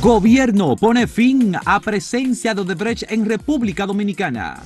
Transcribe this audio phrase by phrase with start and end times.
[0.00, 4.62] Gobierno pone fin a presencia de Odebrecht en República Dominicana.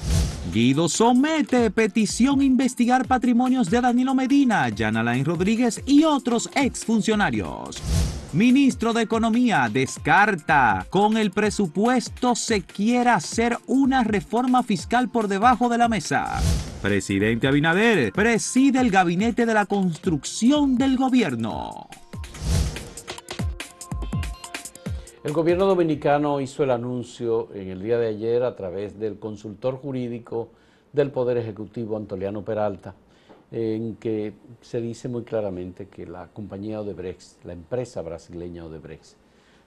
[0.52, 7.82] Guido somete petición a investigar patrimonios de Danilo Medina, Alain Rodríguez y otros exfuncionarios.
[8.32, 15.68] Ministro de Economía descarta con el presupuesto se quiera hacer una reforma fiscal por debajo
[15.68, 16.40] de la mesa.
[16.80, 21.88] Presidente Abinader preside el gabinete de la construcción del gobierno.
[25.24, 29.78] El gobierno dominicano hizo el anuncio en el día de ayer a través del consultor
[29.78, 30.50] jurídico
[30.92, 32.94] del Poder Ejecutivo, Antoliano Peralta,
[33.50, 39.16] en que se dice muy claramente que la compañía Odebrecht, la empresa brasileña Odebrecht,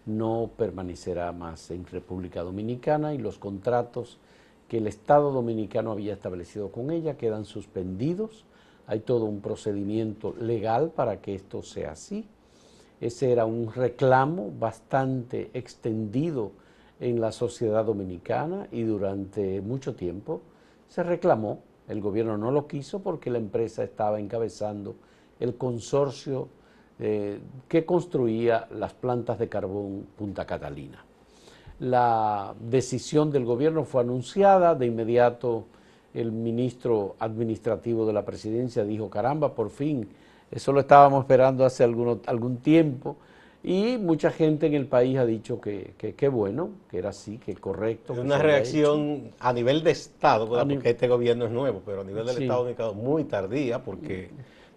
[0.06, 4.20] no permanecerá más en República Dominicana y los contratos
[4.68, 8.46] que el Estado dominicano había establecido con ella quedan suspendidos.
[8.86, 12.28] Hay todo un procedimiento legal para que esto sea así
[13.00, 16.52] ese era un reclamo bastante extendido
[17.00, 20.42] en la sociedad dominicana y durante mucho tiempo
[20.88, 21.60] se reclamó.
[21.88, 24.96] El gobierno no lo quiso porque la empresa estaba encabezando
[25.40, 26.50] el consorcio
[27.00, 31.06] eh, que construía las plantas de carbón Punta Catalina.
[31.80, 35.66] La decisión del gobierno fue anunciada, de inmediato
[36.14, 40.10] el ministro administrativo de la presidencia dijo, caramba, por fin
[40.52, 43.18] eso lo estábamos esperando hace algún tiempo.
[43.64, 47.54] Y mucha gente en el país ha dicho que qué bueno, que era así, que
[47.56, 48.14] correcto.
[48.14, 52.26] Es una reacción a nivel de Estado, porque este gobierno es nuevo, pero a nivel
[52.26, 54.30] del Estado dominicano muy tardía, porque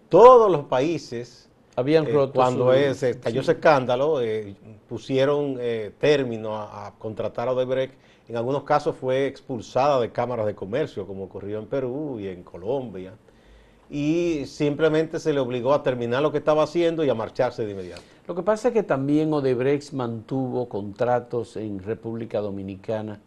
[0.09, 4.55] todos los países habían eh, roto cuando se cayó ese escándalo eh,
[4.89, 7.93] pusieron eh, término a, a, contratar a Odebrecht.
[8.27, 12.43] En algunos casos fue expulsada de cámaras de comercio como ocurrió en Perú y en
[12.43, 13.13] Colombia
[13.91, 17.71] y simplemente se le obligó a terminar lo que estaba haciendo y a marcharse de
[17.71, 18.01] inmediato.
[18.25, 23.19] Lo que pasa es que también Odebrecht mantuvo contratos en República Dominicana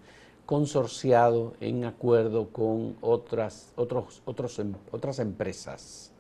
[0.47, 6.12] consorciado en acuerdo con otras, otros, em, otras empresas.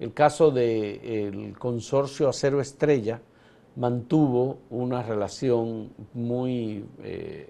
[0.00, 3.20] El caso del consorcio Acero Estrella
[3.76, 7.46] mantuvo una relación muy eh,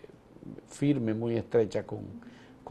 [0.67, 2.01] firme, muy estrecha con,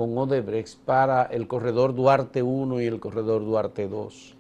[0.02, 4.36] con Odebrecht para el corredor Duarte 1 y el corredor Duarte 2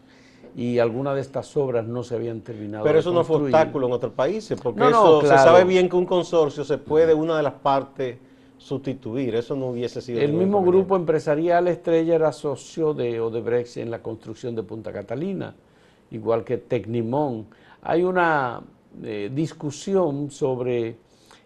[0.55, 2.83] y algunas de estas obras no se habían terminado.
[2.83, 6.07] Pero eso no fue obstáculo en otros países, porque eso se sabe bien que un
[6.07, 8.17] consorcio se puede una de las partes
[8.57, 10.19] sustituir, eso no hubiese sido.
[10.19, 15.53] El mismo grupo empresarial Estrella era socio de Odebrecht en la construcción de Punta Catalina,
[16.09, 17.45] igual que Tecnimón.
[17.83, 18.61] Hay una
[19.03, 20.97] eh, discusión sobre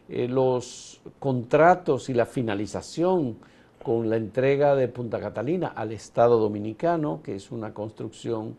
[0.08, 3.36] eh, los contratos y la finalización
[3.86, 8.58] con la entrega de Punta Catalina al Estado Dominicano, que es una construcción,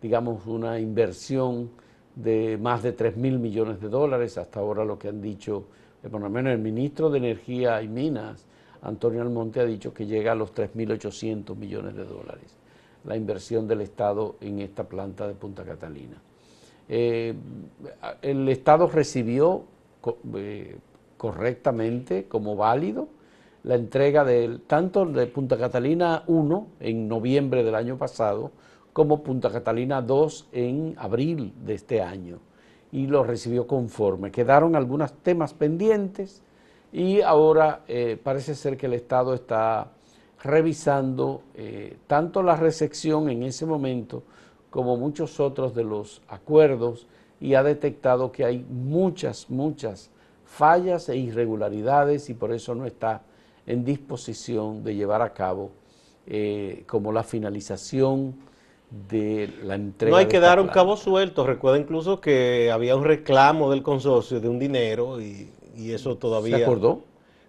[0.00, 1.72] digamos, una inversión
[2.16, 5.64] de más de 3 mil millones de dólares, hasta ahora lo que han dicho,
[6.02, 8.46] eh, por lo menos el ministro de Energía y Minas,
[8.80, 12.56] Antonio Almonte, ha dicho que llega a los 3.800 millones de dólares,
[13.04, 16.16] la inversión del Estado en esta planta de Punta Catalina.
[16.88, 17.34] Eh,
[18.22, 19.64] el Estado recibió
[20.34, 20.78] eh,
[21.18, 23.08] correctamente como válido
[23.64, 28.50] la entrega de, tanto de Punta Catalina 1 en noviembre del año pasado,
[28.92, 32.38] como Punta Catalina 2 en abril de este año,
[32.90, 34.30] y lo recibió conforme.
[34.30, 36.42] Quedaron algunos temas pendientes
[36.92, 39.92] y ahora eh, parece ser que el Estado está
[40.42, 44.24] revisando eh, tanto la recepción en ese momento
[44.70, 47.06] como muchos otros de los acuerdos
[47.40, 50.10] y ha detectado que hay muchas, muchas
[50.44, 53.22] fallas e irregularidades y por eso no está
[53.66, 55.70] en disposición de llevar a cabo
[56.26, 58.34] eh, como la finalización
[59.08, 60.10] de la entrega.
[60.10, 61.46] No hay que dar un cabo suelto.
[61.46, 66.58] Recuerda incluso que había un reclamo del consorcio de un dinero y, eso todavía...
[66.58, 67.00] ¿Se acordó?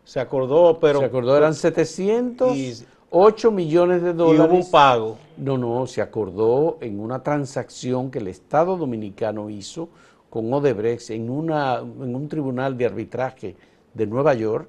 [0.06, 1.00] Se acordó, pero...
[1.00, 4.40] Se acordó, eran 708 millones de dólares.
[4.40, 5.18] Y hubo un pago.
[5.38, 9.90] No, no, se acordó en una transacción que el Estado Dominicano hizo
[10.30, 13.56] con Odebrecht en, una, en un tribunal de arbitraje
[13.94, 14.68] de Nueva York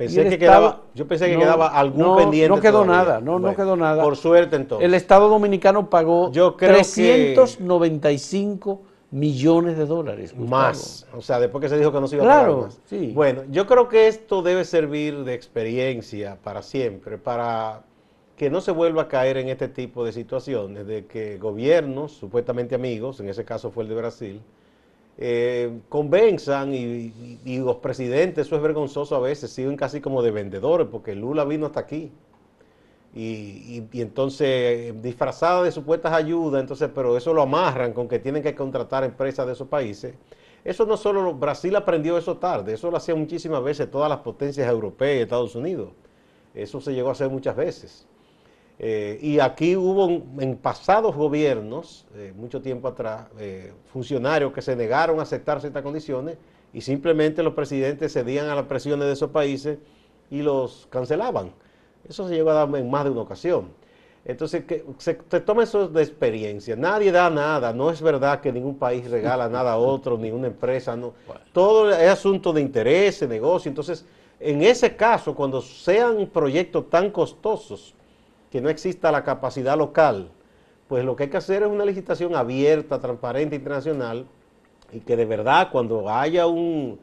[0.00, 2.48] Pensé que quedaba, yo pensé que quedaba algún pendiente.
[2.48, 4.02] No quedó nada, no, no quedó nada.
[4.02, 4.86] Por suerte entonces.
[4.86, 8.80] El Estado Dominicano pagó yo 395
[9.10, 10.34] millones de dólares.
[10.34, 12.80] Más, o sea, después que se dijo que no se iba a pagar más.
[12.86, 13.12] Sí.
[13.14, 17.82] Bueno, yo creo que esto debe servir de experiencia para siempre, para
[18.36, 22.74] que no se vuelva a caer en este tipo de situaciones, de que gobiernos, supuestamente
[22.74, 24.40] amigos, en ese caso fue el de Brasil,
[25.22, 30.88] eh, convenzan y, los presidentes, eso es vergonzoso a veces, siguen casi como de vendedores,
[30.90, 32.10] porque Lula vino hasta aquí.
[33.14, 38.54] Y, entonces, disfrazada de supuestas ayudas, entonces, pero eso lo amarran con que tienen que
[38.54, 40.14] contratar empresas de esos países.
[40.64, 44.68] Eso no solo Brasil aprendió eso tarde, eso lo hacía muchísimas veces todas las potencias
[44.68, 45.90] europeas y Estados Unidos.
[46.54, 48.06] Eso se llegó a hacer muchas veces.
[48.82, 50.08] Eh, y aquí hubo
[50.40, 55.82] en pasados gobiernos, eh, mucho tiempo atrás, eh, funcionarios que se negaron a aceptar ciertas
[55.82, 56.38] condiciones
[56.72, 59.76] y simplemente los presidentes cedían a las presiones de esos países
[60.30, 61.52] y los cancelaban.
[62.08, 63.68] Eso se llegó a dar en más de una ocasión.
[64.24, 66.74] Entonces, que se te toma eso de experiencia.
[66.74, 67.74] Nadie da nada.
[67.74, 70.96] No es verdad que ningún país regala nada a otro, ni una empresa.
[70.96, 71.12] No.
[71.52, 73.68] Todo es asunto de interés, de negocio.
[73.68, 74.06] Entonces,
[74.38, 77.94] en ese caso, cuando sean proyectos tan costosos
[78.50, 80.30] que no exista la capacidad local,
[80.88, 84.26] pues lo que hay que hacer es una licitación abierta, transparente, internacional,
[84.92, 86.98] y que de verdad cuando haya un,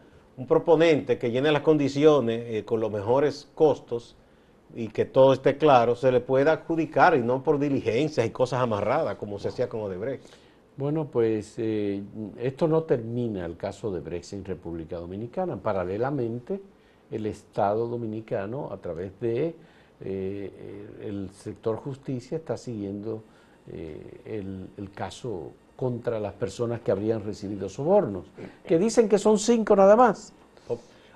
[0.47, 4.15] proponente que llene las condiciones eh, con los mejores costos,
[4.75, 8.61] y que todo esté claro, se le pueda adjudicar y no por diligencias y cosas
[8.61, 10.23] amarradas como se hacía con Odebrecht.
[10.75, 12.03] Bueno, pues eh,
[12.38, 15.57] esto no termina el caso de Brexit en República Dominicana.
[15.57, 16.61] Paralelamente,
[17.09, 19.55] el Estado dominicano, a través de
[19.99, 23.23] eh, el sector justicia, está siguiendo
[23.71, 28.25] eh, el, el, caso contra las personas que habrían recibido sobornos,
[28.65, 30.33] que dicen que son cinco nada más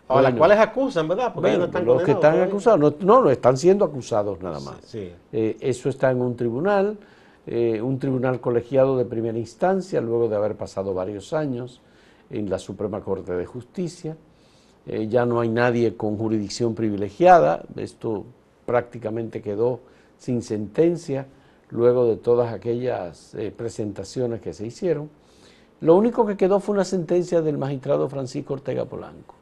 [0.08, 1.32] a las cuales acusan, ¿verdad?
[1.34, 4.78] Porque no están los que están acusados, no, no, están siendo acusados nada más.
[4.94, 6.98] Eh, eso está en un tribunal,
[7.48, 11.82] un tribunal colegiado de primera instancia, luego de haber pasado varios años
[12.30, 14.18] en la Suprema Corte de Justicia.
[14.86, 18.26] Ya no hay nadie con jurisdicción privilegiada, esto
[18.66, 19.80] prácticamente quedó
[20.18, 21.28] sin sentencia
[21.70, 25.10] luego de todas aquellas presentaciones que se hicieron.
[25.80, 29.36] Lo único que quedó fue una sentencia del magistrado Francisco Ortega Polanco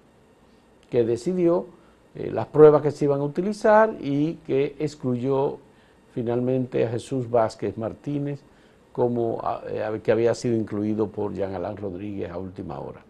[0.89, 1.67] que decidió
[2.15, 5.57] eh, las pruebas que se iban a utilizar y que excluyó
[6.13, 8.41] finalmente a Jesús Vázquez Martínez
[8.91, 13.01] como eh, que había sido incluido por Jean Alain Rodríguez a última hora.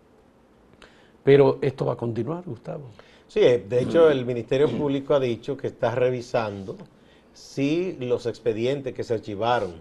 [1.29, 2.85] Pero esto va a continuar, Gustavo.
[3.27, 6.75] Sí, eh, de hecho el Ministerio Público ha dicho que está revisando
[7.33, 9.75] si los expedientes que se archivaron,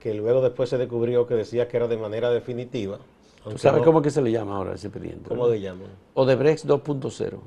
[0.00, 2.98] que luego después se descubrió que decía que era de manera definitiva,
[3.44, 5.28] ¿Tú sabes cómo que se le llama ahora ese expediente?
[5.28, 5.86] ¿Cómo le llaman?
[6.14, 7.38] Odebrecht 2.0.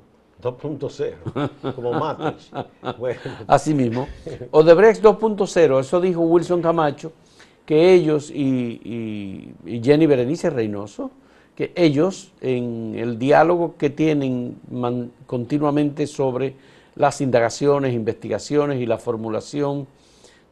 [0.41, 2.49] 2.0, como Matrix.
[2.97, 3.19] bueno.
[3.45, 4.07] Así mismo.
[4.51, 7.11] Odebrecht 2.0, eso dijo Wilson Camacho,
[7.65, 9.53] que ellos y,
[9.83, 11.11] Jenny Berenice Reynoso,
[11.55, 14.57] que ellos en el diálogo que tienen
[15.27, 16.55] continuamente sobre
[16.95, 19.87] las indagaciones, investigaciones y la formulación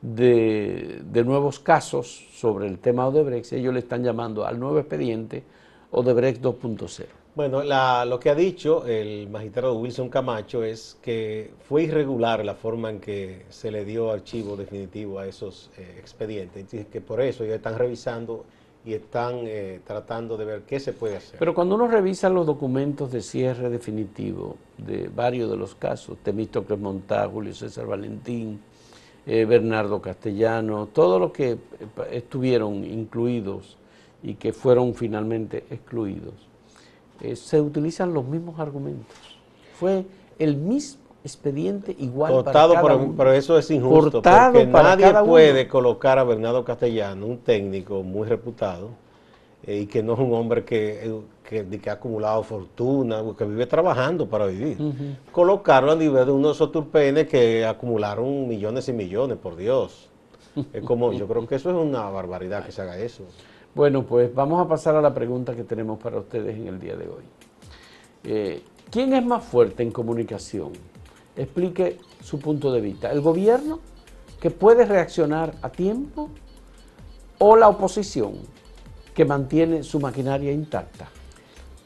[0.01, 5.43] de, nuevos casos sobre el tema Odebrecht, ellos le están llamando al nuevo expediente
[5.91, 7.05] Odebrecht 2.0.
[7.33, 12.89] Bueno, lo que ha dicho el magistrado Wilson Camacho es que fue irregular la forma
[12.89, 17.43] en que se le dio archivo definitivo a esos eh, expedientes, y que por eso
[17.43, 18.43] ellos están revisando
[18.83, 21.37] y están eh, tratando de ver qué se puede hacer.
[21.37, 26.79] Pero cuando uno revisa los documentos de cierre definitivo de varios de los casos, Temístocles
[26.79, 28.59] Montá, Julio César Valentín,
[29.27, 31.57] eh, Bernardo Castellano, todos los que eh,
[32.11, 33.77] estuvieron incluidos
[34.23, 36.33] y que fueron finalmente excluidos,
[37.21, 39.15] eh, se utilizan los mismos argumentos.
[39.75, 40.05] Fue
[40.39, 43.13] el mismo expediente igual para cada uno.
[43.17, 48.89] Pero eso es injusto, porque nadie puede colocar a Bernardo Castellano, un técnico muy reputado,
[49.65, 51.21] y que no es un hombre que
[51.51, 54.77] que, ha acumulado fortuna, que vive trabajando para vivir.
[55.31, 60.09] Colocarlo a nivel de unos turpenes que acumularon millones y millones, por Dios.
[60.73, 63.23] Es como, yo creo que eso es una barbaridad que se haga eso.
[63.75, 66.95] Bueno, pues vamos a pasar a la pregunta que tenemos para ustedes en el día
[66.95, 67.23] de hoy.
[68.23, 70.71] Eh, ¿Quién es más fuerte en comunicación?
[71.35, 73.11] Explique su punto de vista.
[73.11, 73.79] ¿El gobierno
[74.39, 76.29] que puede reaccionar a tiempo
[77.39, 78.33] o la oposición
[79.13, 81.09] que mantiene su maquinaria intacta?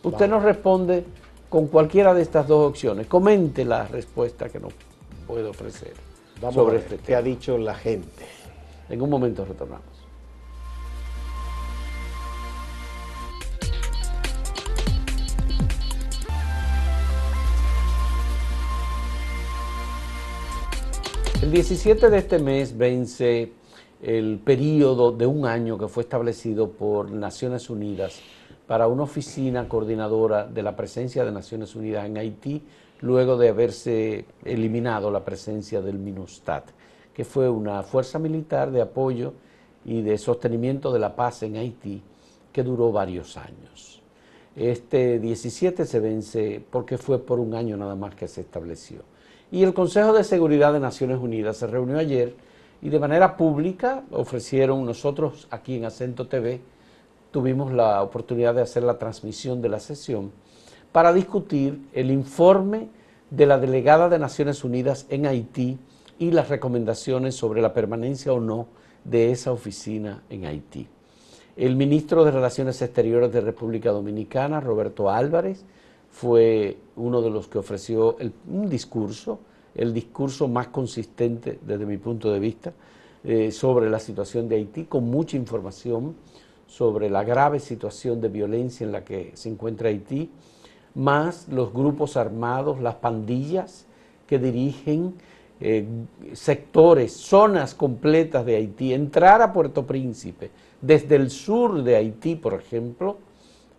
[0.04, 1.06] Usted nos responde
[1.50, 3.08] con cualquiera de estas dos opciones.
[3.08, 4.74] Comente la respuesta que nos
[5.26, 5.94] puede ofrecer
[6.54, 7.08] sobre este tema.
[7.08, 8.26] ¿Qué ha dicho la gente?
[8.90, 9.95] En un momento retornamos.
[21.46, 23.52] El 17 de este mes vence
[24.02, 28.20] el periodo de un año que fue establecido por Naciones Unidas
[28.66, 32.64] para una oficina coordinadora de la presencia de Naciones Unidas en Haití,
[33.02, 36.64] luego de haberse eliminado la presencia del MINUSTAT,
[37.14, 39.34] que fue una fuerza militar de apoyo
[39.86, 42.02] y de sostenimiento de la paz en Haití
[42.52, 44.02] que duró varios años.
[44.56, 49.04] Este 17 se vence porque fue por un año nada más que se estableció.
[49.52, 52.36] Y el Consejo de Seguridad de Naciones Unidas se reunió ayer
[52.82, 56.62] y de manera pública ofrecieron nosotros aquí en Acento TV
[57.36, 60.32] tuvimos la oportunidad de hacer la transmisión de la sesión
[60.94, 62.88] para discutir el informe
[63.30, 65.78] de la delegada de Naciones Unidas en Haití
[66.18, 68.68] y las recomendaciones sobre la permanencia o no
[69.04, 70.88] de esa oficina en Haití.
[71.58, 75.66] El ministro de Relaciones Exteriores de República Dominicana, Roberto Álvarez,
[76.16, 78.16] fue uno de los que ofreció
[78.48, 79.40] un discurso,
[79.76, 82.72] el discurso más consistente desde mi punto de vista,
[83.26, 86.16] eh, sobre la situación de Haití, con mucha información
[86.68, 90.30] sobre la grave situación de violencia en la que se encuentra Haití,
[90.94, 93.86] más los grupos armados, las pandillas
[94.26, 95.16] que dirigen
[95.60, 95.86] eh,
[96.32, 102.54] sectores, zonas completas de Haití, entrar a Puerto Príncipe desde el sur de Haití, por
[102.54, 103.18] ejemplo,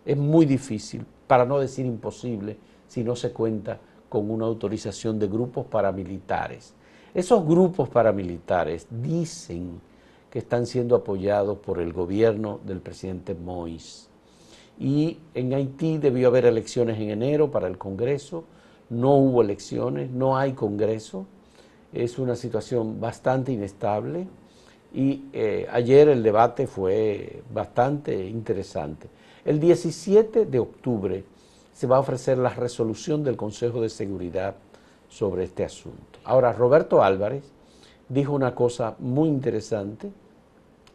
[0.04, 2.56] es muy difícil, para no decir imposible,
[2.88, 3.78] si no se cuenta
[4.08, 6.74] con una autorización de grupos paramilitares.
[7.14, 9.80] Esos grupos paramilitares dicen
[10.30, 14.08] que están siendo apoyados por el gobierno del presidente Moïse.
[14.78, 18.44] Y en Haití debió haber elecciones en enero para el Congreso,
[18.90, 21.26] no hubo elecciones, no hay Congreso,
[21.92, 24.26] es una situación bastante inestable
[24.92, 29.08] y eh, ayer el debate fue bastante interesante.
[29.46, 31.24] El 17 de octubre
[31.72, 34.56] se va a ofrecer la resolución del Consejo de Seguridad
[35.08, 36.18] sobre este asunto.
[36.24, 37.44] Ahora, Roberto Álvarez
[38.08, 40.10] dijo una cosa muy interesante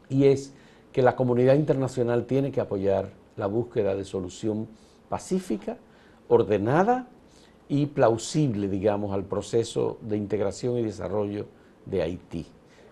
[0.09, 0.53] y es
[0.91, 4.67] que la comunidad internacional tiene que apoyar la búsqueda de solución
[5.07, 5.77] pacífica,
[6.27, 7.07] ordenada
[7.69, 11.45] y plausible, digamos, al proceso de integración y desarrollo
[11.85, 12.45] de Haití,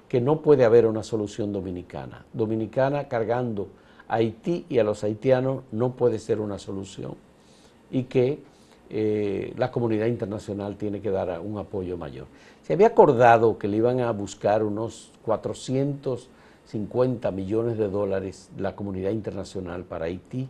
[0.08, 2.26] que no puede haber una solución dominicana.
[2.32, 3.68] Dominicana cargando
[4.10, 7.16] Haití y a los haitianos no puede ser una solución
[7.92, 8.40] y que
[8.90, 12.26] eh, la comunidad internacional tiene que dar un apoyo mayor.
[12.64, 19.12] Se había acordado que le iban a buscar unos 450 millones de dólares la comunidad
[19.12, 20.50] internacional para Haití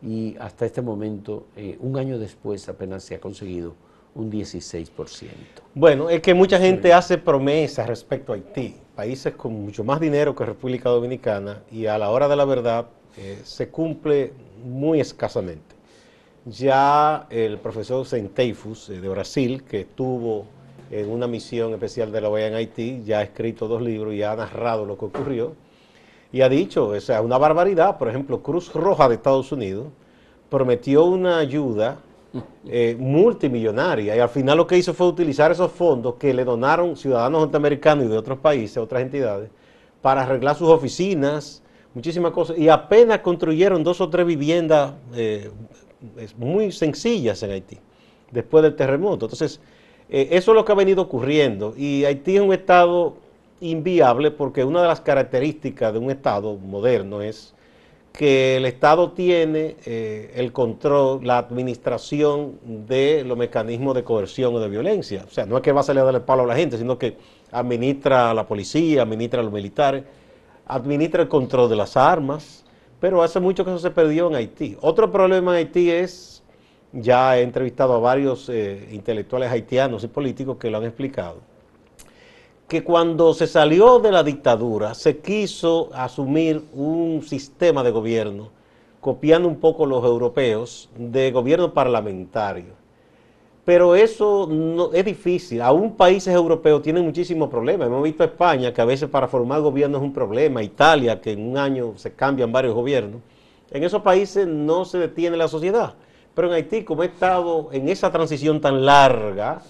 [0.00, 3.74] y hasta este momento, eh, un año después, apenas se ha conseguido
[4.14, 5.28] un 16%.
[5.74, 10.34] Bueno, es que mucha gente hace promesas respecto a Haití, países con mucho más dinero
[10.34, 14.32] que República Dominicana, y a la hora de la verdad eh, se cumple
[14.64, 15.74] muy escasamente.
[16.44, 20.46] Ya el profesor Centeifus eh, de Brasil, que estuvo
[20.90, 24.22] en una misión especial de la OEA en Haití, ya ha escrito dos libros y
[24.22, 25.54] ha narrado lo que ocurrió,
[26.32, 29.86] y ha dicho, o sea, una barbaridad, por ejemplo, Cruz Roja de Estados Unidos
[30.48, 31.98] prometió una ayuda
[32.66, 34.16] eh, multimillonaria.
[34.16, 38.06] Y al final lo que hizo fue utilizar esos fondos que le donaron ciudadanos norteamericanos
[38.06, 39.50] y de otros países, otras entidades,
[40.00, 41.62] para arreglar sus oficinas,
[41.94, 45.50] muchísimas cosas, y apenas construyeron dos o tres viviendas eh,
[46.36, 47.78] muy sencillas en Haití,
[48.30, 49.26] después del terremoto.
[49.26, 49.60] Entonces,
[50.08, 51.74] eh, eso es lo que ha venido ocurriendo.
[51.76, 53.14] Y Haití es un estado
[53.60, 57.54] inviable porque una de las características de un estado moderno es
[58.12, 64.60] que el Estado tiene eh, el control, la administración de los mecanismos de coerción o
[64.60, 65.24] de violencia.
[65.26, 66.98] O sea, no es que va a salir a darle palo a la gente, sino
[66.98, 67.16] que
[67.50, 70.04] administra a la policía, administra a los militares,
[70.66, 72.64] administra el control de las armas,
[73.00, 74.76] pero hace mucho que eso se perdió en Haití.
[74.82, 76.42] Otro problema en Haití es,
[76.92, 81.38] ya he entrevistado a varios eh, intelectuales haitianos y políticos que lo han explicado,
[82.68, 88.50] que cuando se salió de la dictadura se quiso asumir un sistema de gobierno,
[89.00, 92.82] copiando un poco los europeos, de gobierno parlamentario.
[93.64, 95.62] Pero eso no, es difícil.
[95.62, 97.86] Aún países europeos tienen muchísimos problemas.
[97.86, 100.62] Hemos visto a España, que a veces para formar gobierno es un problema.
[100.62, 103.20] Italia, que en un año se cambian varios gobiernos.
[103.70, 105.94] En esos países no se detiene la sociedad.
[106.34, 109.62] Pero en Haití, como he estado en esa transición tan larga,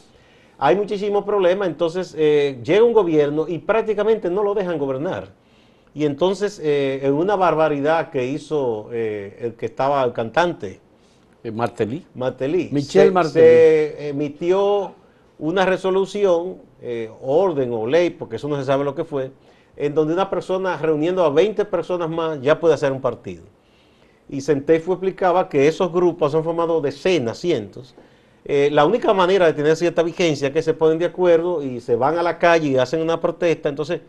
[0.64, 5.32] hay muchísimos problemas, entonces eh, llega un gobierno y prácticamente no lo dejan gobernar.
[5.92, 10.80] Y entonces, eh, en una barbaridad que hizo eh, el que estaba el cantante,
[11.52, 12.06] Martelly.
[12.14, 12.68] Martelly.
[12.70, 13.44] Michel se, Martelly.
[13.44, 14.94] Se emitió
[15.40, 16.58] una resolución,
[17.20, 19.32] orden o ley, porque eso no se sabe lo que fue,
[19.76, 23.42] en donde una persona reuniendo a 20 personas más ya puede hacer un partido.
[24.28, 27.96] Y Centefo explicaba que esos grupos han formado decenas, cientos,
[28.44, 31.80] eh, la única manera de tener cierta vigencia es que se ponen de acuerdo y
[31.80, 34.00] se van a la calle y hacen una protesta, entonces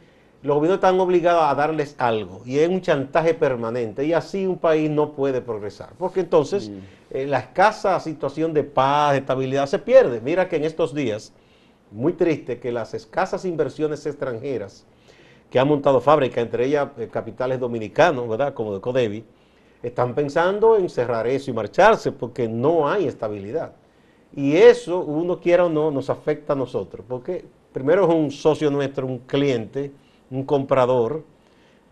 [0.41, 4.57] los gobiernos están obligados a darles algo y es un chantaje permanente y así un
[4.57, 6.71] país no puede progresar, porque entonces
[7.11, 10.19] eh, la escasa situación de paz, de estabilidad se pierde.
[10.19, 11.31] Mira que en estos días,
[11.91, 14.83] muy triste que las escasas inversiones extranjeras
[15.51, 18.55] que han montado fábricas, entre ellas eh, capitales dominicanos, ¿verdad?
[18.55, 19.23] Como de Codevi,
[19.83, 23.73] están pensando en cerrar eso y marcharse porque no hay estabilidad.
[24.35, 28.71] Y eso, uno quiera o no, nos afecta a nosotros, porque primero es un socio
[28.71, 29.91] nuestro, un cliente,
[30.31, 31.23] un comprador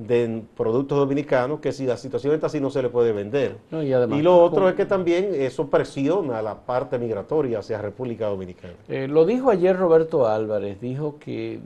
[0.07, 3.57] de productos dominicanos que si la situación está así no se le puede vender.
[3.69, 8.73] No, y lo otro es que también eso presiona la parte migratoria hacia República Dominicana.
[8.89, 11.59] Eh, lo dijo ayer Roberto Álvarez, dijo que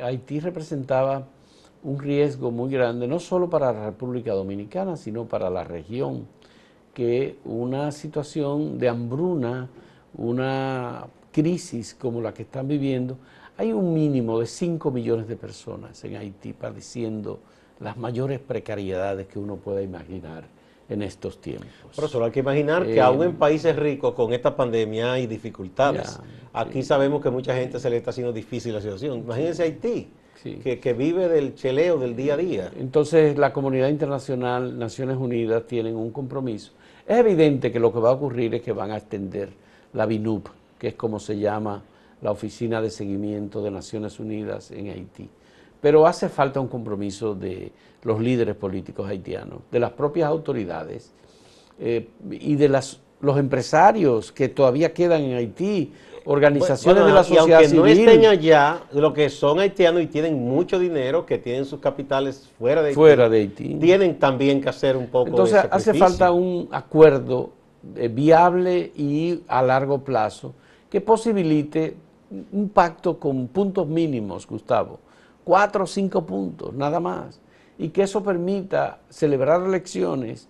[0.00, 1.26] Haití representaba
[1.82, 6.26] un riesgo muy grande, no solo para la República Dominicana, sino para la región,
[6.94, 9.68] que una situación de hambruna,
[10.14, 13.16] una crisis como la que están viviendo,
[13.56, 17.40] hay un mínimo de 5 millones de personas en Haití padeciendo
[17.80, 20.44] las mayores precariedades que uno pueda imaginar
[20.88, 21.68] en estos tiempos.
[21.94, 25.26] Pero solo hay que imaginar que Eh, aún en países ricos con esta pandemia hay
[25.26, 26.18] dificultades.
[26.18, 29.18] Ya, Aquí sabemos que mucha gente se le está haciendo difícil la situación.
[29.20, 30.08] Imagínense Haití,
[30.42, 30.56] Sí.
[30.56, 32.70] que, que vive del cheleo del día a día.
[32.78, 36.72] Entonces la comunidad internacional, Naciones Unidas, tienen un compromiso.
[37.06, 39.50] Es evidente que lo que va a ocurrir es que van a extender
[39.92, 41.82] la BINUP, que es como se llama
[42.20, 45.28] la Oficina de Seguimiento de Naciones Unidas en Haití.
[45.80, 47.72] Pero hace falta un compromiso de
[48.04, 51.12] los líderes políticos haitianos, de las propias autoridades
[51.80, 55.92] eh, y de las, los empresarios que todavía quedan en Haití,
[56.24, 58.08] organizaciones Bueno, de la y sociedad aunque no civil.
[58.08, 62.80] estén allá, lo que son haitianos y tienen mucho dinero, que tienen sus capitales fuera
[62.80, 63.74] de Haití, Fuera de Haití.
[63.74, 67.50] tienen también que hacer un poco Entonces de hace falta un acuerdo
[67.82, 70.54] viable y a largo plazo
[70.90, 71.96] que posibilite
[72.52, 75.00] un pacto con puntos mínimos, Gustavo,
[75.44, 77.40] cuatro o cinco puntos, nada más,
[77.78, 80.48] y que eso permita celebrar elecciones,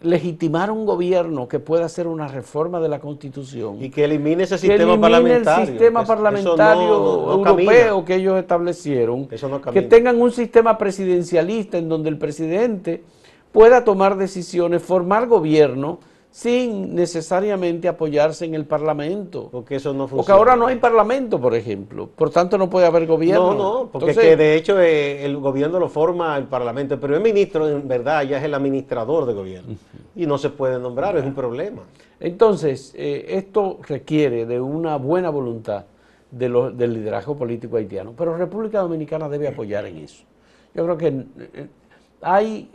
[0.00, 4.54] legitimar un gobierno que pueda hacer una reforma de la Constitución Y que elimine ese
[4.54, 5.62] que sistema elimine parlamentario.
[5.64, 8.04] el sistema Eso- eso parlamentario no- no europeo camina.
[8.06, 13.04] que ellos establecieron, Eso no que tengan un sistema presidencialista en donde el presidente
[13.52, 15.98] pueda tomar decisiones, formar gobierno
[16.30, 19.48] sin necesariamente apoyarse en el parlamento.
[19.50, 20.16] Porque eso no funciona.
[20.18, 23.54] Porque ahora no hay parlamento, por ejemplo, por tanto no puede haber gobierno.
[23.54, 27.16] No, no, porque Entonces, que de hecho eh, el gobierno lo forma el parlamento, pero
[27.16, 29.74] el ministro en verdad ya es el administrador de gobierno
[30.14, 31.82] y no se puede nombrar, es un problema.
[32.20, 35.86] Entonces, eh, esto requiere de una buena voluntad
[36.30, 40.24] de lo- del liderazgo político haitiano, pero República Dominicana debe apoyar en eso.
[40.74, 41.66] Yo creo que eh,
[42.20, 42.68] hay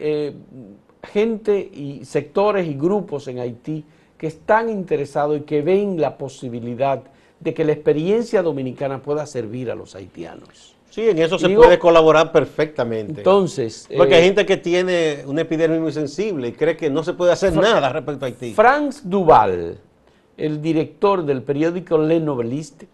[1.11, 3.83] gente y sectores y grupos en Haití
[4.17, 7.01] que están interesados y que ven la posibilidad
[7.39, 10.75] de que la experiencia dominicana pueda servir a los haitianos.
[10.89, 13.19] Sí, en eso se Digo- puede colaborar perfectamente.
[13.19, 17.03] Entonces, porque eh, hay gente que tiene una epidemia muy sensible y cree que no
[17.03, 18.53] se puede hacer nada respecto a Haití.
[18.53, 19.79] Franz Duval,
[20.37, 22.87] el director del periódico Le Noveliste,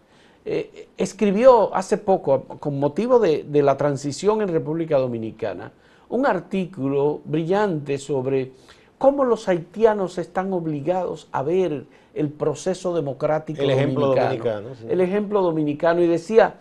[0.46, 5.70] eh, escribió hace poco, con motivo de, de la transición en República Dominicana,
[6.10, 8.52] un artículo brillante sobre
[8.98, 14.68] cómo los haitianos están obligados a ver el proceso democrático El ejemplo dominicano.
[14.68, 14.86] dominicano, sí.
[14.88, 16.02] El ejemplo dominicano.
[16.02, 16.56] Y decía,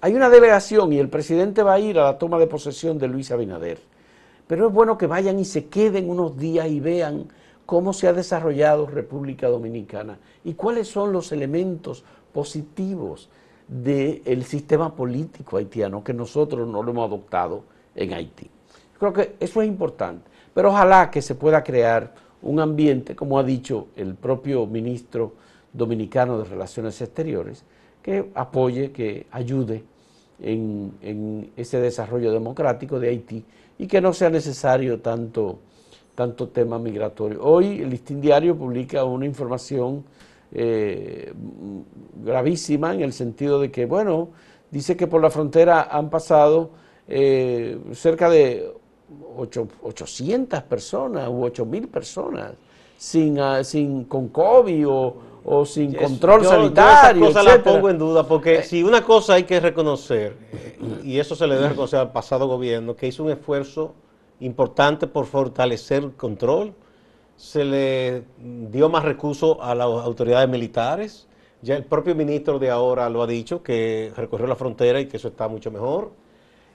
[0.00, 3.08] hay una delegación y el presidente va a ir a la toma de posesión de
[3.08, 3.78] Luis Abinader.
[4.46, 7.26] Pero es bueno que vayan y se queden unos días y vean
[7.66, 13.28] cómo se ha desarrollado República Dominicana y cuáles son los elementos positivos
[13.68, 18.50] del sistema político haitiano que nosotros no lo hemos adoptado en Haití.
[19.02, 23.42] Creo que eso es importante, pero ojalá que se pueda crear un ambiente, como ha
[23.42, 25.32] dicho el propio ministro
[25.72, 27.64] dominicano de Relaciones Exteriores,
[28.00, 29.82] que apoye, que ayude
[30.40, 33.44] en, en ese desarrollo democrático de Haití
[33.76, 35.58] y que no sea necesario tanto,
[36.14, 37.42] tanto tema migratorio.
[37.42, 40.04] Hoy el Listín Diario publica una información
[40.52, 41.32] eh,
[42.24, 44.28] gravísima en el sentido de que, bueno,
[44.70, 46.70] dice que por la frontera han pasado
[47.08, 48.80] eh, cerca de
[49.36, 52.52] ocho- 800 personas u 8000 personas
[52.96, 57.22] sin, ah, sin con COVID o, o sin control Yo- sanitario.
[57.24, 60.78] Yo esa cosa la pongo en duda porque si una cosa hay que reconocer, eh,
[61.02, 63.94] y eso se le debe reconocer al pasado gobierno, que hizo un esfuerzo
[64.40, 66.74] importante por fortalecer el control,
[67.36, 68.22] se le
[68.70, 71.26] dio más recursos a las autoridades militares,
[71.60, 75.16] ya el propio ministro de ahora lo ha dicho, que recorrió la frontera y que
[75.16, 76.12] eso está mucho mejor.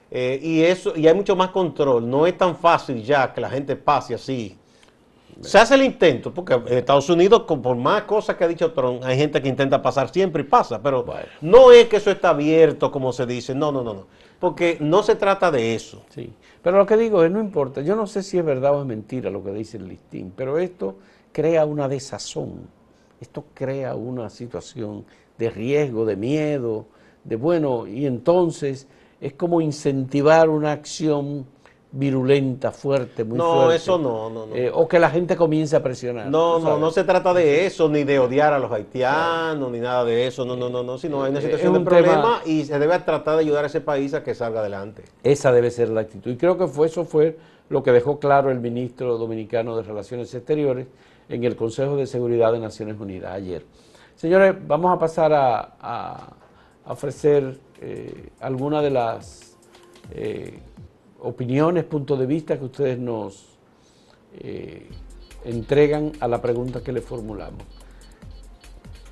[0.09, 3.49] Eh, y eso y hay mucho más control, no es tan fácil ya que la
[3.49, 4.57] gente pase así.
[5.41, 8.71] Se hace el intento, porque en Estados Unidos, con- por más cosas que ha dicho
[8.71, 11.27] Trump, hay gente que intenta pasar siempre y pasa, pero Bueno.
[11.41, 14.07] no es que eso está abierto como se dice, no, no, no, no,
[14.39, 16.01] porque no se trata de eso.
[16.09, 18.81] Sí, pero lo que digo es, no importa, yo no sé si es verdad o
[18.81, 20.95] es mentira lo que dice el listín, pero esto
[21.31, 22.61] crea una desazón,
[23.21, 25.05] esto crea una situación
[25.37, 26.87] de riesgo, de miedo,
[27.23, 28.87] de bueno, y entonces
[29.19, 31.45] es como incentivar una acción
[31.91, 33.65] virulenta, fuerte, muy no, fuerte.
[33.65, 34.55] No, eso no, no, no.
[34.55, 36.27] Eh, o que la gente comience a presionar.
[36.27, 40.03] No, no, no se trata de eso, ni de odiar a los haitianos, ni nada
[40.03, 42.99] de eso, no, no, no, no, sino hay una situación de problema y se debe
[42.99, 45.03] tratar de ayudar a ese país a que salga adelante.
[45.23, 46.31] Esa debe ser la actitud.
[46.31, 47.37] Y creo que fue eso fue
[47.69, 50.87] lo que dejó claro el ministro dominicano de Relaciones Exteriores
[51.29, 53.65] en el Consejo de Seguridad de Naciones Unidas ayer.
[54.15, 56.33] Señores, vamos a pasar a,
[56.85, 59.55] ofrecer eh, algunas de las
[60.11, 60.59] eh,
[61.19, 63.57] opiniones, puntos de vista que ustedes nos
[64.39, 64.87] eh,
[65.45, 67.63] entregan a la pregunta que le formulamos.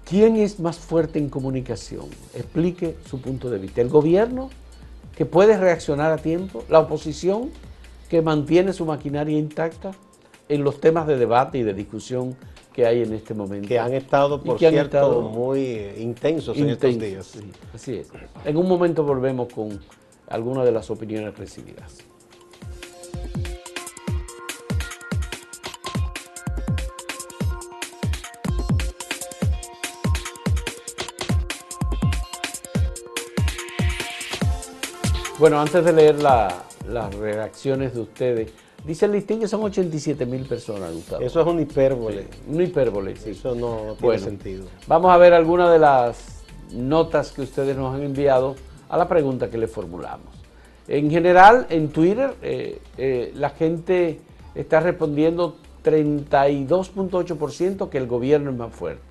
[0.04, 2.06] ¿Quién es más fuerte en comunicación?
[2.36, 3.82] Explique su punto de vista.
[3.82, 4.50] ¿El gobierno
[5.16, 6.64] que puede reaccionar a tiempo?
[6.70, 7.50] ¿La oposición
[8.10, 9.92] que mantiene su maquinaria intacta
[10.48, 12.36] en los temas de debate y de discusión
[12.76, 13.70] que hay en este momento?
[13.70, 17.38] Que han estado, por cierto, muy eh, intensos, en estos días.
[17.74, 18.10] así es.
[18.44, 19.80] En un momento volvemos con
[20.28, 22.00] algunas de las opiniones recibidas.
[35.40, 38.52] Bueno, antes de leer las reacciones de ustedes,
[38.86, 41.22] dice el listín que son 87 mil personas, Gustavo.
[41.22, 42.28] Eso es un hipérbole.
[42.48, 43.32] un hipérbole, sí.
[43.32, 44.66] Eso no, tiene sentido.
[44.88, 48.56] Vamos a ver algunas de las notas que ustedes nos han enviado
[48.90, 50.36] a la pregunta que le formulamos.
[50.88, 54.20] En general, en Twitter, eh, eh, la gente
[54.54, 59.02] está respondiendo 32.8% que el gobierno es más fuerte,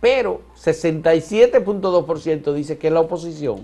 [0.00, 3.60] pero 67.2% dice que la oposición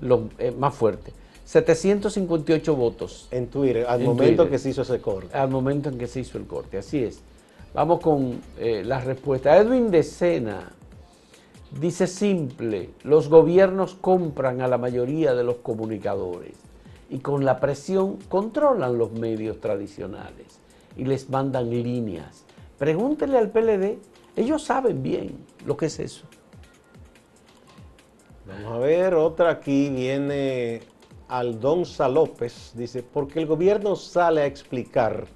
[0.00, 1.12] lo, es más fuerte.
[1.44, 3.28] 758 votos.
[3.30, 5.36] En Twitter, al momento que se hizo ese corte.
[5.36, 7.20] Al momento en que se hizo el corte, así es.
[7.74, 9.60] Vamos con eh, las respuestas.
[9.60, 10.72] Edwin de Sena
[11.80, 16.54] dice simple, los gobiernos compran a la mayoría de los comunicadores
[17.10, 20.60] y con la presión controlan los medios tradicionales
[20.96, 22.44] y les mandan líneas.
[22.78, 23.98] Pregúntenle al PLD,
[24.36, 26.26] ellos saben bien lo que es eso.
[28.46, 30.82] Vamos a ver, otra aquí viene
[31.38, 35.26] Aldonza López, dice, porque el gobierno sale a explicar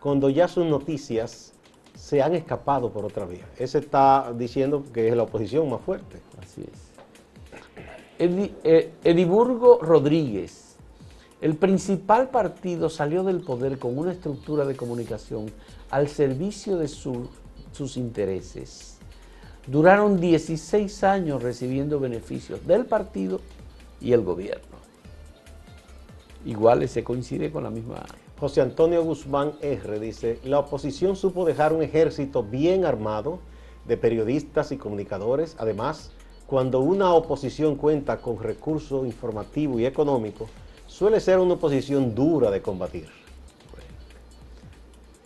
[0.00, 1.52] cuando ya sus noticias
[1.94, 3.46] se han escapado por otra vía.
[3.58, 6.20] Ese está diciendo que es la oposición más fuerte.
[6.42, 6.92] Así es.
[8.18, 10.76] Eh, Ediburgo Rodríguez,
[11.42, 15.52] el principal partido salió del poder con una estructura de comunicación
[15.90, 18.98] al servicio de sus intereses.
[19.66, 23.40] Duraron 16 años recibiendo beneficios del partido
[24.00, 24.81] y el gobierno
[26.44, 28.04] igual se coincide con la misma...
[28.38, 30.00] José Antonio Guzmán R.
[30.00, 33.38] dice, la oposición supo dejar un ejército bien armado
[33.86, 35.54] de periodistas y comunicadores.
[35.58, 36.10] Además,
[36.46, 40.48] cuando una oposición cuenta con recursos informativo y económico,
[40.86, 43.08] suele ser una oposición dura de combatir.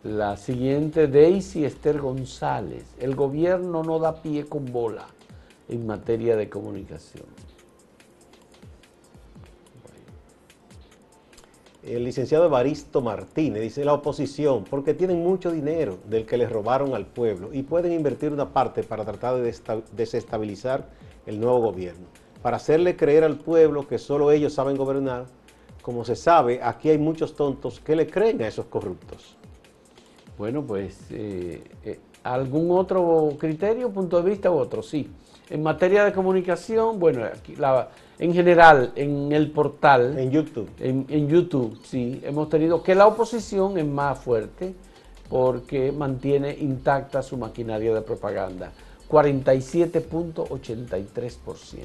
[0.04, 2.84] La siguiente, Daisy Esther González.
[3.00, 5.06] El gobierno no da pie con bola
[5.68, 7.24] en materia de comunicación.
[11.86, 16.94] El licenciado Evaristo Martínez, dice la oposición, porque tienen mucho dinero del que les robaron
[16.94, 19.54] al pueblo y pueden invertir una parte para tratar de
[19.92, 20.88] desestabilizar
[21.26, 22.06] el nuevo gobierno,
[22.42, 25.26] para hacerle creer al pueblo que solo ellos saben gobernar.
[25.82, 29.36] Como se sabe, aquí hay muchos tontos que le creen a esos corruptos.
[30.36, 34.82] Bueno, pues, eh, eh, ¿algún otro criterio, punto de vista u otro?
[34.82, 35.08] Sí.
[35.48, 40.18] En materia de comunicación, bueno, aquí la en general en el portal.
[40.18, 40.70] En YouTube.
[40.80, 42.22] En, YouTube, sí.
[42.24, 44.72] Hemos tenido que la oposición es más fuerte
[45.28, 48.72] porque mantiene intacta su maquinaria de propaganda.
[49.10, 51.76] 47.83%.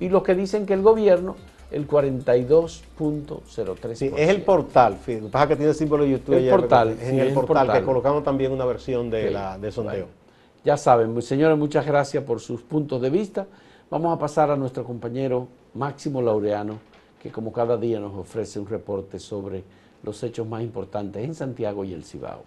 [0.00, 1.36] Y los que dicen que el gobierno,
[1.70, 3.94] el 42.03%.
[3.94, 4.98] Sí, es el portal,
[5.30, 6.34] pasa que tiene el símbolo de YouTube.
[6.34, 6.96] El portal.
[7.00, 10.23] Es en el, portal, que colocamos también una versión de, la, de sondeo.
[10.64, 13.46] Ya saben, señores, muchas gracias por sus puntos de vista.
[13.90, 16.78] Vamos a pasar a nuestro compañero Máximo Laureano,
[17.22, 19.62] que como cada día nos ofrece un reporte sobre
[20.02, 22.44] los hechos más importantes en Santiago y el Cibao.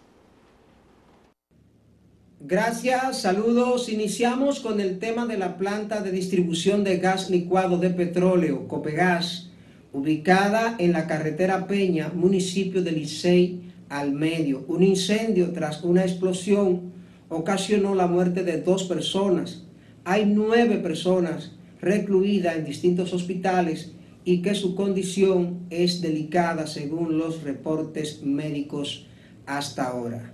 [2.40, 3.90] Gracias, saludos.
[3.90, 9.50] Iniciamos con el tema de la planta de distribución de gas licuado de petróleo, Copegas,
[9.94, 14.66] ubicada en la carretera Peña, municipio de Licey, al medio.
[14.68, 16.97] Un incendio tras una explosión
[17.30, 19.68] ocasionó la muerte de dos personas
[20.10, 23.92] hay nueve personas recluidas en distintos hospitales
[24.24, 29.06] y que su condición es delicada según los reportes médicos
[29.46, 30.32] hasta ahora.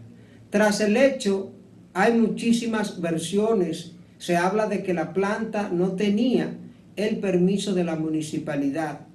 [0.51, 1.53] Tras el hecho,
[1.95, 3.93] hay muchísimas versiones.
[4.19, 6.55] Se habla de que la planta no tenía
[6.95, 9.07] el permiso de la municipalidad.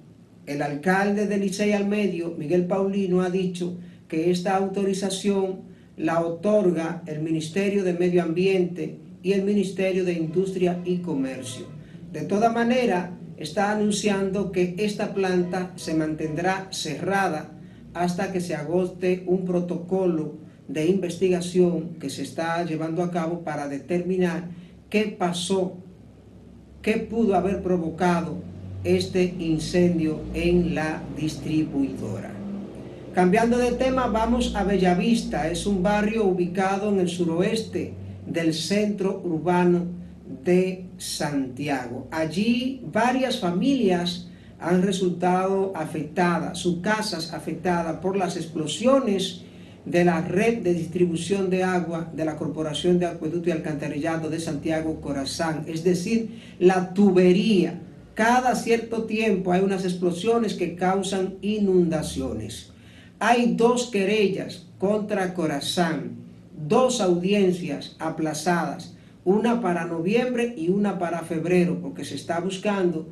[0.45, 3.77] El alcalde de Licey al Medio, Miguel Paulino, ha dicho
[4.09, 5.68] que esta autorización
[5.99, 11.65] la otorga el Ministerio de Medio Ambiente y el Ministerio de Industria y Comercio.
[12.13, 17.51] De toda manera, está anunciando que esta planta se mantendrá cerrada
[17.93, 20.35] hasta que se agote un protocolo
[20.69, 24.45] de investigación que se está llevando a cabo para determinar
[24.89, 25.73] qué pasó,
[26.81, 28.37] qué pudo haber provocado
[28.85, 32.38] este incendio en la distribuidora.
[33.13, 35.49] Cambiando de tema, vamos a Bellavista.
[35.49, 37.93] Es un barrio ubicado en el suroeste
[38.25, 39.87] del centro urbano
[40.45, 42.07] de Santiago.
[42.11, 44.27] Allí varias familias
[44.59, 49.41] han resultado afectadas, sus casas afectadas por las explosiones
[49.85, 54.39] de la red de distribución de agua de la Corporación de Acueducto y Alcantarillado de
[54.39, 57.81] Santiago Corazán, es decir, la tubería.
[58.13, 62.71] Cada cierto tiempo hay unas explosiones que causan inundaciones.
[63.19, 66.15] Hay dos querellas contra Corazán,
[66.55, 73.09] dos audiencias aplazadas, una para noviembre y una para febrero, porque se está buscando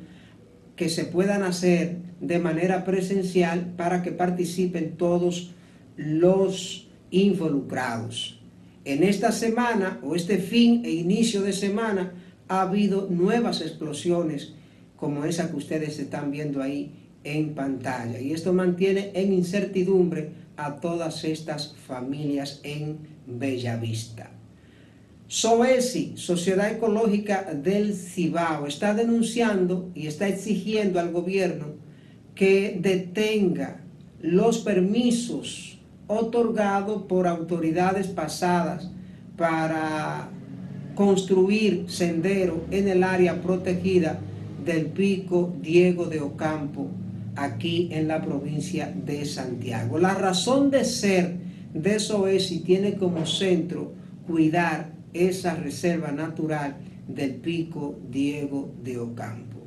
[0.78, 5.52] que se puedan hacer de manera presencial para que participen todos
[5.98, 8.40] los involucrados.
[8.86, 12.14] En esta semana o este fin e inicio de semana
[12.48, 14.54] ha habido nuevas explosiones
[14.96, 18.20] como esa que ustedes están viendo ahí en pantalla.
[18.20, 24.32] Y esto mantiene en incertidumbre a todas estas familias en Bellavista.
[25.28, 31.76] SOESI, Sociedad Ecológica del Cibao, está denunciando y está exigiendo al gobierno
[32.34, 33.82] que detenga
[34.22, 38.90] los permisos otorgados por autoridades pasadas
[39.36, 40.30] para
[40.96, 44.20] construir sendero en el área protegida
[44.64, 46.88] del pico Diego de Ocampo,
[47.38, 50.00] aquí en la provincia de Santiago.
[50.00, 51.38] La razón de ser
[51.74, 53.94] de SOESI tiene como centro
[54.26, 59.58] cuidar esa reserva natural del pico Diego de Ocampo.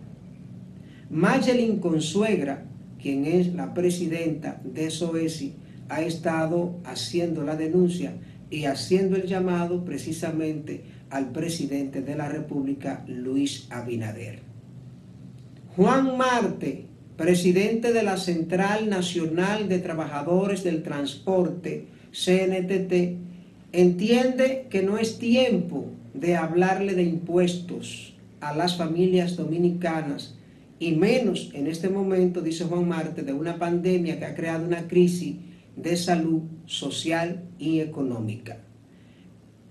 [1.11, 2.67] Mayelin Consuegra,
[3.01, 5.55] quien es la presidenta de SOESI,
[5.89, 8.15] ha estado haciendo la denuncia
[8.51, 14.41] y haciendo el llamado precisamente al presidente de la República, Luis Abinader.
[15.77, 16.90] Juan Marte,
[17.21, 23.19] presidente de la Central Nacional de Trabajadores del Transporte, CNTT,
[23.73, 30.35] entiende que no es tiempo de hablarle de impuestos a las familias dominicanas
[30.79, 34.89] y menos en este momento, dice Juan Marte, de una pandemia que ha creado una
[34.89, 35.37] crisis
[35.77, 38.61] de salud social y económica.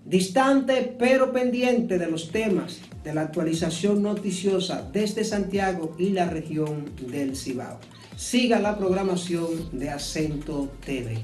[0.09, 6.89] Distante pero pendiente de los temas de la actualización noticiosa desde Santiago y la región
[7.11, 7.77] del Cibao.
[8.15, 11.19] Siga la programación de Acento TV.